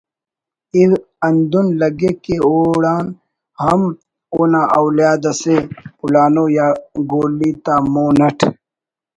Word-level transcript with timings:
ءِ 0.79 0.83
ہندن 1.25 1.67
لگک 1.79 2.15
کہ 2.23 2.35
اوڑان 2.47 3.05
ہم 3.61 3.81
اونا 4.33 4.61
اولیاد 4.77 5.23
اسے 5.31 5.55
پلانو 5.99 6.45
یا 6.55 6.67
گولی 7.09 7.51
تا 7.63 7.73
مون 7.93 8.17
اٹ 8.27 8.39